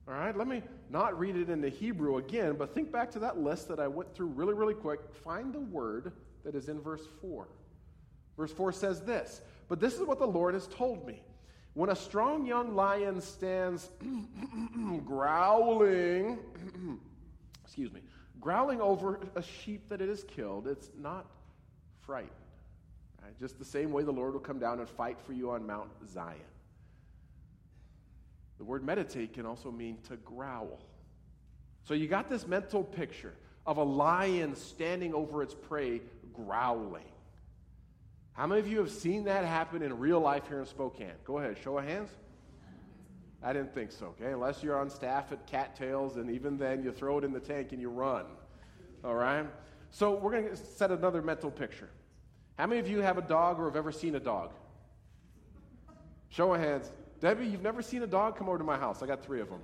[0.06, 3.18] All right, let me not read it in the Hebrew again, but think back to
[3.18, 5.00] that list that I went through really, really quick.
[5.22, 6.12] Find the word
[6.44, 7.46] that is in verse 4.
[8.38, 11.22] Verse 4 says this But this is what the Lord has told me.
[11.74, 13.90] When a strong young lion stands
[15.04, 16.38] growling,
[17.64, 18.00] excuse me,
[18.40, 21.26] growling over a sheep that it has killed, it's not
[22.00, 22.32] frightened.
[23.22, 23.38] Right?
[23.38, 25.90] Just the same way the Lord will come down and fight for you on Mount
[26.08, 26.40] Zion.
[28.58, 30.80] The word meditate can also mean to growl.
[31.84, 33.32] So you got this mental picture
[33.66, 36.02] of a lion standing over its prey
[36.34, 37.04] growling.
[38.32, 41.12] How many of you have seen that happen in real life here in Spokane?
[41.24, 42.10] Go ahead, show of hands.
[43.42, 44.32] I didn't think so, okay?
[44.32, 47.40] Unless you're on staff at Cat Tales, and even then you throw it in the
[47.40, 48.24] tank and you run.
[49.04, 49.46] All right?
[49.90, 51.88] So we're going to set another mental picture.
[52.58, 54.52] How many of you have a dog or have ever seen a dog?
[56.30, 56.90] Show of hands.
[57.20, 58.36] Debbie, you've never seen a dog?
[58.36, 59.02] Come over to my house.
[59.02, 59.60] I got three of them.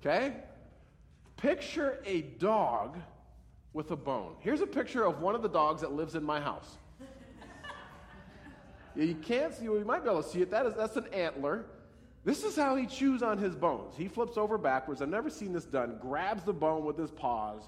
[0.00, 0.34] Okay?
[1.36, 2.98] Picture a dog
[3.72, 4.34] with a bone.
[4.40, 6.76] Here's a picture of one of the dogs that lives in my house.
[8.94, 10.50] you can't see, well, you might be able to see it.
[10.50, 11.66] That is, that's an antler.
[12.24, 13.94] This is how he chews on his bones.
[13.96, 15.02] He flips over backwards.
[15.02, 15.98] I've never seen this done.
[16.00, 17.62] Grabs the bone with his paws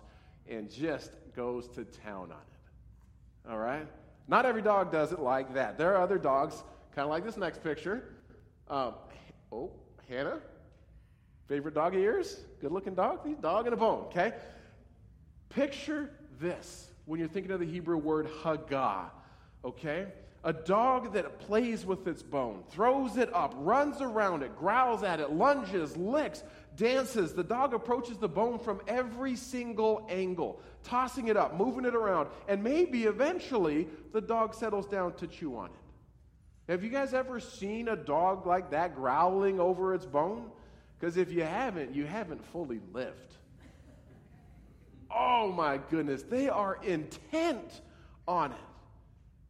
[0.48, 3.50] and just goes to town on it.
[3.50, 3.86] All right?
[4.28, 5.76] Not every dog does it like that.
[5.76, 6.62] There are other dogs,
[6.94, 8.13] kind of like this next picture,
[8.68, 8.94] um,
[9.53, 9.70] oh,
[10.09, 10.38] Hannah,
[11.48, 12.40] favorite dog of yours?
[12.61, 13.20] Good looking dog?
[13.40, 14.33] Dog and a bone, okay?
[15.50, 19.11] Picture this when you're thinking of the Hebrew word hagah,
[19.64, 20.07] okay?
[20.44, 25.18] A dog that plays with its bone, throws it up, runs around it, growls at
[25.18, 26.42] it, lunges, licks,
[26.77, 27.33] dances.
[27.33, 32.29] The dog approaches the bone from every single angle, tossing it up, moving it around,
[32.46, 35.84] and maybe eventually the dog settles down to chew on it.
[36.68, 40.50] Have you guys ever seen a dog like that growling over its bone?
[40.98, 43.37] Because if you haven't, you haven't fully lived.
[45.14, 47.83] Oh my goodness, they are intent
[48.27, 48.59] on it.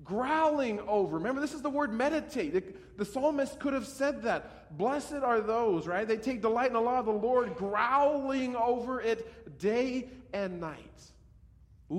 [0.03, 1.17] Growling over.
[1.17, 2.53] Remember, this is the word meditate.
[2.53, 2.65] The,
[2.97, 4.77] the psalmist could have said that.
[4.77, 6.07] Blessed are those, right?
[6.07, 11.14] They take delight in the law of the Lord, growling over it day and night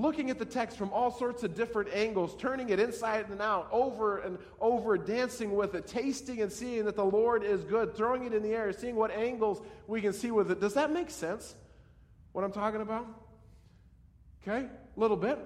[0.01, 3.67] looking at the text from all sorts of different angles, turning it inside and out,
[3.71, 8.25] over and over, dancing with it, tasting and seeing that the Lord is good, throwing
[8.25, 10.59] it in the air, seeing what angles we can see with it.
[10.59, 11.55] Does that make sense?
[12.33, 13.07] What I'm talking about?
[14.43, 15.39] Okay, a little bit.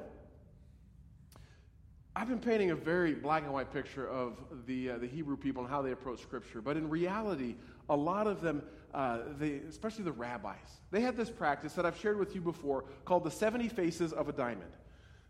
[2.16, 4.36] I've been painting a very black and white picture of
[4.66, 7.56] the, uh, the Hebrew people and how they approach Scripture, but in reality,
[7.90, 10.56] a lot of them, uh, they, especially the rabbis,
[10.92, 14.30] they had this practice that I've shared with you before called the 70 faces of
[14.30, 14.72] a diamond.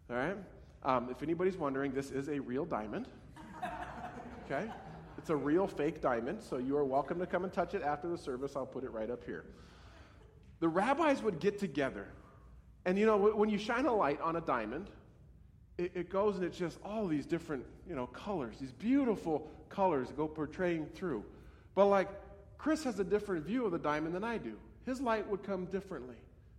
[0.10, 0.38] All right?
[0.84, 3.08] Um, if anybody's wondering, this is a real diamond.
[4.46, 4.70] Okay?
[5.18, 8.08] It's a real fake diamond, so you are welcome to come and touch it after
[8.08, 8.56] the service.
[8.56, 9.46] I'll put it right up here.
[10.60, 12.08] The rabbis would get together,
[12.86, 14.90] and you know, when you shine a light on a diamond,
[15.78, 20.08] it, it goes and it's just all these different, you know, colors, these beautiful colors
[20.16, 21.24] go portraying through.
[21.76, 22.10] But like
[22.60, 24.54] Chris has a different view of the diamond than I do.
[24.86, 26.18] His light would come differently,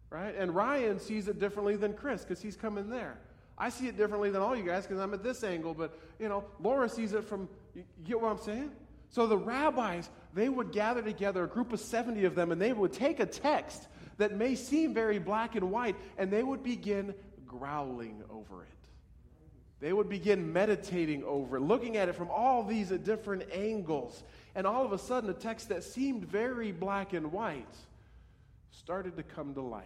[0.09, 0.35] right?
[0.37, 3.19] And Ryan sees it differently than Chris because he's coming there.
[3.57, 6.29] I see it differently than all you guys because I'm at this angle, but you
[6.29, 7.49] know, Laura sees it from.
[7.75, 8.73] You get what I'm saying?
[9.11, 12.73] So the rabbis, they would gather together, a group of 70 of them, and they
[12.73, 17.15] would take a text that may seem very black and white, and they would begin
[17.47, 18.69] growling over it.
[19.81, 24.23] They would begin meditating over it, looking at it from all these different angles.
[24.55, 27.75] And all of a sudden, a text that seemed very black and white
[28.71, 29.85] started to come to life.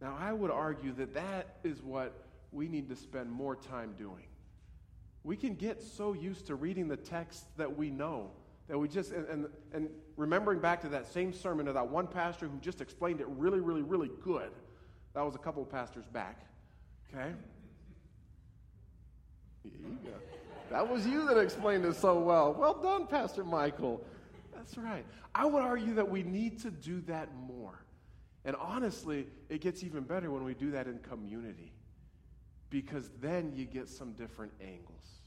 [0.00, 2.12] Now, I would argue that that is what
[2.52, 4.26] we need to spend more time doing.
[5.24, 8.30] We can get so used to reading the text that we know
[8.68, 12.06] that we just, and, and, and remembering back to that same sermon of that one
[12.06, 14.50] pastor who just explained it really, really, really good.
[15.14, 16.44] That was a couple of pastors back.
[17.14, 17.32] Okay?
[20.70, 22.52] That was you that explained it so well.
[22.52, 24.04] Well done, Pastor Michael.
[24.54, 25.04] That's right.
[25.34, 27.84] I would argue that we need to do that more.
[28.44, 31.72] And honestly, it gets even better when we do that in community
[32.70, 35.20] because then you get some different angles.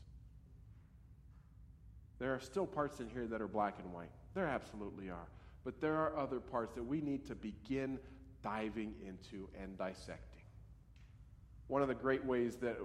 [2.18, 4.12] There are still parts in here that are black and white.
[4.34, 5.28] There absolutely are.
[5.64, 8.00] But there are other parts that we need to begin
[8.42, 10.44] diving into and dissecting.
[11.68, 12.78] One of the great ways that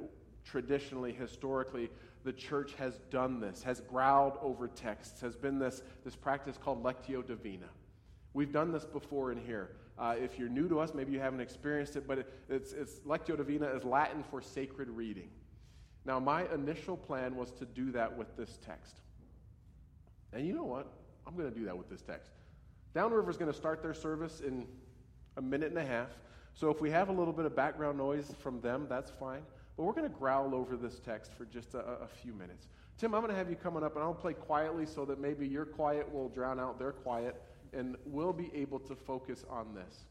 [0.45, 1.91] traditionally, historically,
[2.25, 6.83] the church has done this, has growled over texts, has been this, this practice called
[6.83, 7.69] Lectio Divina.
[8.33, 9.71] We've done this before in here.
[9.99, 12.95] Uh, if you're new to us, maybe you haven't experienced it, but it, it's, it's
[13.01, 15.29] Lectio Divina is Latin for sacred reading.
[16.05, 18.97] Now, my initial plan was to do that with this text.
[20.33, 20.89] And you know what?
[21.27, 22.33] I'm going to do that with this text.
[22.95, 24.67] Downriver is going to start their service in
[25.37, 26.11] a minute and a half.
[26.55, 29.43] So if we have a little bit of background noise from them, that's fine.
[29.77, 32.69] But we're going to growl over this text for just a, a few minutes.
[32.97, 35.47] Tim, I'm going to have you coming up, and I'll play quietly so that maybe
[35.47, 40.05] your quiet will drown out their quiet, and we'll be able to focus on this.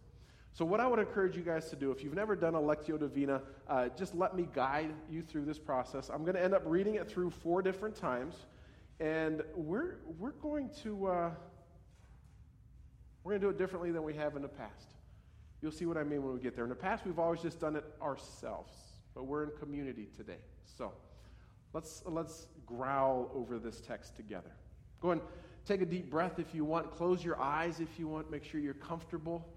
[0.52, 2.99] So, what I would encourage you guys to do, if you've never done a Lectio
[2.99, 6.10] Divina, uh, just let me guide you through this process.
[6.10, 8.36] I'm going to end up reading it through four different times,
[8.99, 11.32] and we're, we're going to uh,
[13.23, 14.89] we're going to do it differently than we have in the past.
[15.62, 16.65] You'll see what I mean when we get there.
[16.65, 18.73] In the past, we've always just done it ourselves
[19.15, 20.39] but we're in community today.
[20.78, 20.91] So
[21.73, 24.52] let's, let's growl over this text together.
[25.02, 25.21] Go and
[25.65, 26.91] take a deep breath if you want.
[26.91, 28.32] Close your eyes if you want.
[28.32, 29.47] Make sure you're comfortable.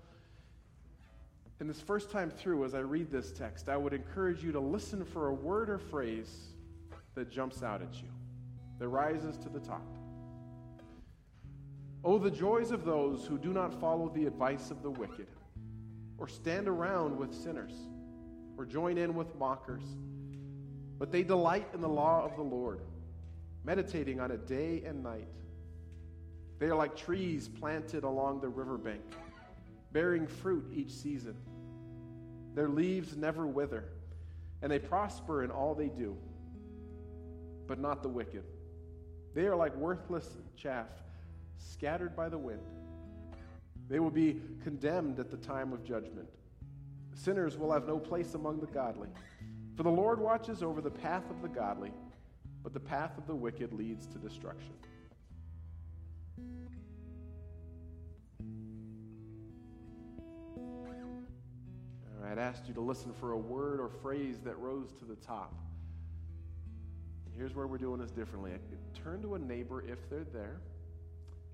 [1.59, 4.61] And this first time through, as I read this text, I would encourage you to
[4.61, 6.49] listen for a word or phrase
[7.15, 8.09] that jumps out at you,
[8.79, 9.87] that rises to the top.
[12.05, 15.29] Oh, the joys of those who do not follow the advice of the wicked,
[16.19, 17.73] or stand around with sinners
[18.57, 19.85] or join in with mockers.
[20.99, 22.81] But they delight in the law of the Lord,
[23.65, 25.29] meditating on it day and night.
[26.59, 29.03] They are like trees planted along the riverbank,
[29.93, 31.37] bearing fruit each season.
[32.55, 33.85] Their leaves never wither,
[34.63, 36.17] and they prosper in all they do.
[37.67, 38.45] But not the wicked.
[39.35, 40.87] They are like worthless chaff
[41.59, 42.63] scattered by the wind.
[43.89, 46.29] They will be condemned at the time of judgment.
[47.17, 49.09] Sinners will have no place among the godly.
[49.75, 51.91] For the Lord watches over the path of the godly,
[52.63, 54.73] but the path of the wicked leads to destruction.
[60.59, 60.87] All
[62.21, 65.17] right, I'd asked you to listen for a word or phrase that rose to the
[65.17, 65.55] top.
[67.37, 68.53] Here's where we're doing this differently.
[68.95, 70.61] Turn to a neighbor if they're there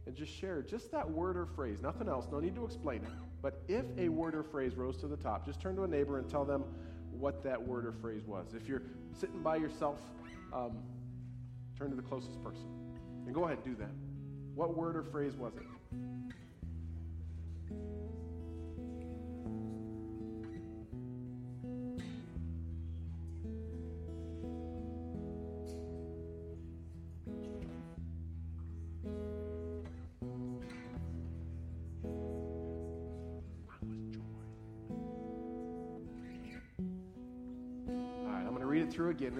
[0.06, 3.10] and just share just that word or phrase, nothing else, no need to explain it.
[3.42, 6.18] But if a word or phrase rose to the top, just turn to a neighbor
[6.18, 6.64] and tell them
[7.10, 8.54] what that word or phrase was.
[8.54, 8.82] If you're
[9.18, 9.98] sitting by yourself,
[10.52, 10.78] um,
[11.76, 12.68] turn to the closest person.
[13.26, 13.90] And go ahead and do that.
[14.54, 15.62] What word or phrase was it?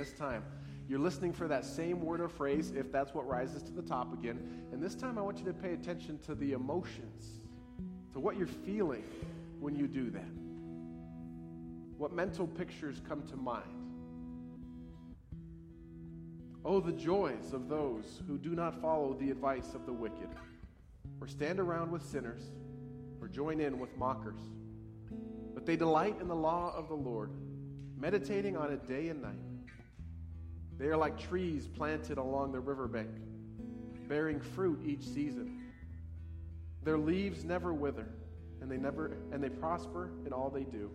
[0.03, 0.43] This time.
[0.88, 4.12] You're listening for that same word or phrase if that's what rises to the top
[4.12, 4.67] again.
[4.73, 7.41] And this time I want you to pay attention to the emotions,
[8.12, 9.05] to what you're feeling
[9.61, 10.33] when you do that.
[11.99, 13.62] What mental pictures come to mind?
[16.65, 20.31] Oh, the joys of those who do not follow the advice of the wicked,
[21.21, 22.51] or stand around with sinners,
[23.21, 24.41] or join in with mockers.
[25.55, 27.31] But they delight in the law of the Lord
[27.96, 29.52] meditating on it day and night.
[30.79, 33.10] They are like trees planted along the riverbank,
[34.08, 35.60] bearing fruit each season.
[36.83, 38.08] Their leaves never wither,
[38.60, 40.90] and they never and they prosper in all they do.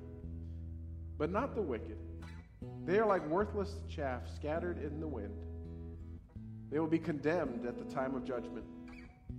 [1.17, 1.97] But not the wicked.
[2.86, 5.34] They are like worthless chaff scattered in the wind.
[6.71, 8.65] They will be condemned at the time of judgment.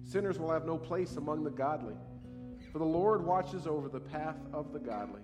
[0.04, 1.94] Sinners will have no place among the godly.
[2.72, 5.20] For the Lord watches over the path of the godly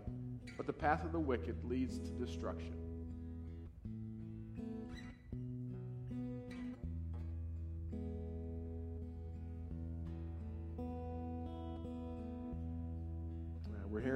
[0.57, 2.75] but the path of the wicked leads to destruction.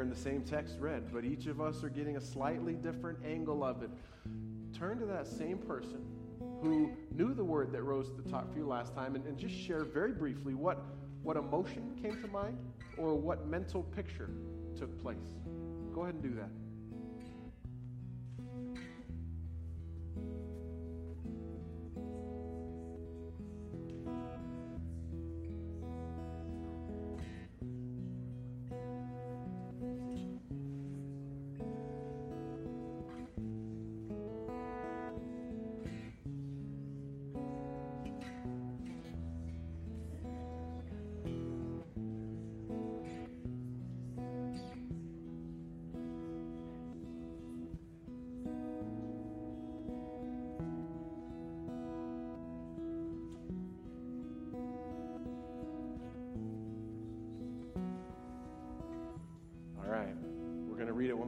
[0.08, 3.62] We're the same text read, but each of us are getting a slightly different angle
[3.62, 3.90] of it.
[4.72, 6.02] Turn to that same person
[6.62, 9.36] who knew the word that rose to the top for you last time and, and
[9.36, 10.82] just share very briefly what,
[11.22, 12.56] what emotion came to mind
[12.96, 14.30] or what mental picture
[14.78, 15.36] took place.
[15.94, 16.48] Go ahead and do that.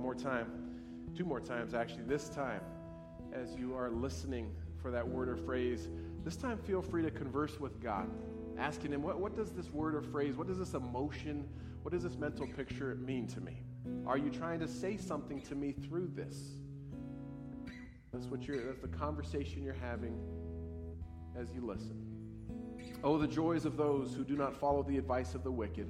[0.01, 0.46] One more time,
[1.14, 2.05] two more times actually.
[2.05, 2.62] This time,
[3.34, 5.90] as you are listening for that word or phrase,
[6.24, 8.09] this time feel free to converse with God,
[8.59, 11.46] asking Him, what, what does this word or phrase, what does this emotion,
[11.82, 13.62] what does this mental picture mean to me?
[14.07, 16.53] Are you trying to say something to me through this?
[18.11, 20.18] That's what you're, that's the conversation you're having
[21.38, 22.01] as you listen.
[23.05, 25.88] Oh, the joys of those who do not follow the advice of the wicked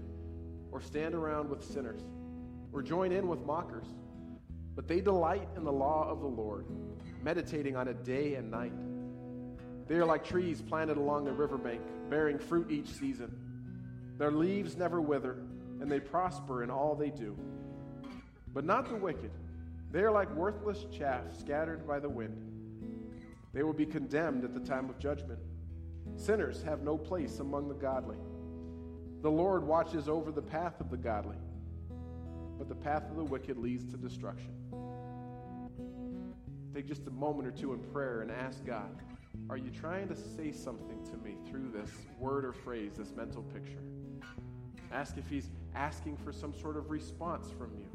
[0.72, 2.02] or stand around with sinners
[2.72, 3.86] or join in with mockers.
[4.80, 6.64] But they delight in the law of the Lord,
[7.22, 8.72] meditating on it day and night.
[9.86, 13.30] They are like trees planted along the riverbank, bearing fruit each season.
[14.16, 15.36] Their leaves never wither,
[15.82, 17.36] and they prosper in all they do.
[18.54, 19.32] But not the wicked.
[19.90, 22.42] They are like worthless chaff scattered by the wind.
[23.52, 25.40] They will be condemned at the time of judgment.
[26.16, 28.16] Sinners have no place among the godly.
[29.20, 31.36] The Lord watches over the path of the godly
[32.60, 34.52] but the path of the wicked leads to destruction.
[36.74, 38.96] Take just a moment or two in prayer and ask God,
[39.48, 43.42] are you trying to say something to me through this word or phrase, this mental
[43.42, 43.82] picture?
[44.92, 47.86] Ask if He's asking for some sort of response from you.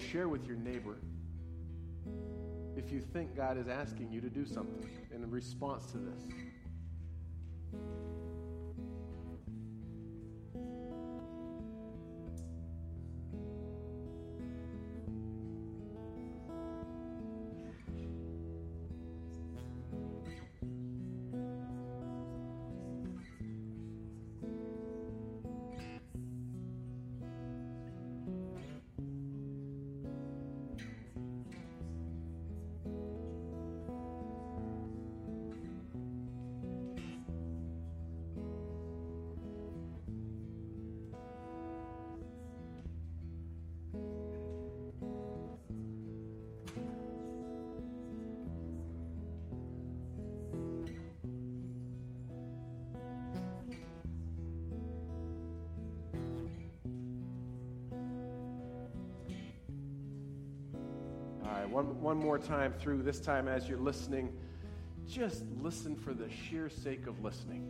[0.00, 0.96] Share with your neighbor
[2.76, 6.22] if you think God is asking you to do something in response to this.
[61.70, 64.32] One, one more time through, this time as you're listening,
[65.06, 67.66] just listen for the sheer sake of listening.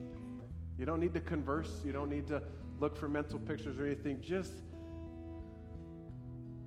[0.79, 2.43] You don't need to converse, you don't need to
[2.79, 4.21] look for mental pictures or anything.
[4.21, 4.53] Just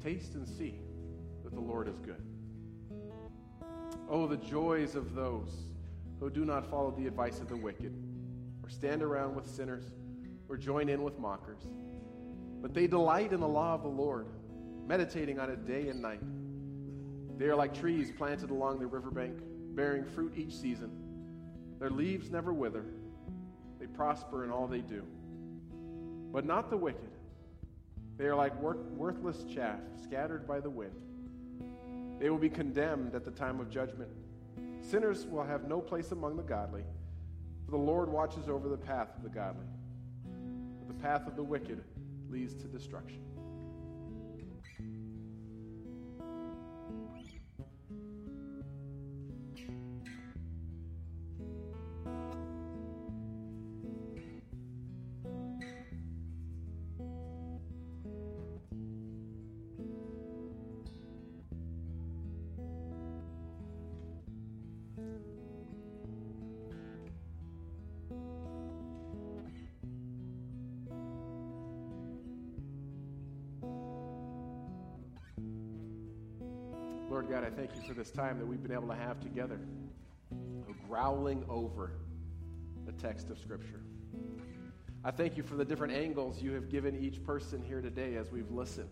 [0.03, 0.79] taste and see
[1.43, 2.21] that the Lord is good.
[4.09, 5.49] Oh, the joys of those
[6.19, 7.93] who do not follow the advice of the wicked,
[8.61, 9.85] or stand around with sinners,
[10.47, 11.61] or join in with mockers.
[12.61, 14.27] But they delight in the law of the Lord,
[14.85, 16.21] meditating on it day and night.
[17.37, 19.39] They are like trees planted along the riverbank,
[19.75, 20.91] bearing fruit each season.
[21.79, 22.85] Their leaves never wither.
[23.79, 25.03] They prosper in all they do.
[26.31, 27.09] But not the wicked.
[28.17, 30.93] They are like worthless chaff scattered by the wind.
[32.19, 34.09] They will be condemned at the time of judgment.
[34.81, 36.83] Sinners will have no place among the godly,
[37.65, 39.65] for the Lord watches over the path of the godly.
[40.79, 41.83] But the path of the wicked
[42.29, 43.21] leads to destruction.
[77.33, 79.59] God, I thank you for this time that we've been able to have together,
[80.87, 81.93] growling over
[82.85, 83.81] the text of Scripture.
[85.03, 88.31] I thank you for the different angles you have given each person here today as
[88.31, 88.91] we've listened.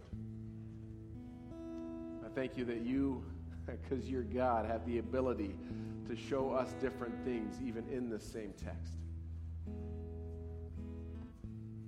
[2.26, 3.24] I thank you that you,
[3.68, 5.56] because you're God, have the ability
[6.10, 8.96] to show us different things even in the same text.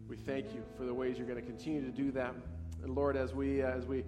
[0.07, 2.35] We thank you for the ways you're going to continue to do that.
[2.83, 4.03] And Lord, as we as we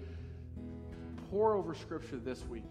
[1.29, 2.63] pore over scripture this week,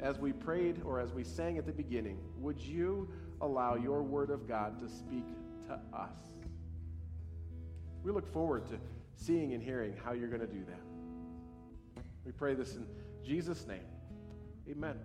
[0.00, 3.08] as we prayed or as we sang at the beginning, would you
[3.40, 5.24] allow your word of God to speak
[5.66, 6.16] to us?
[8.02, 8.78] We look forward to
[9.16, 12.02] seeing and hearing how you're going to do that.
[12.24, 12.86] We pray this in
[13.24, 13.84] Jesus' name.
[14.68, 14.96] Amen.